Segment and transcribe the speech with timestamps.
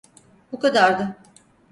[0.51, 1.15] Bu kadardı.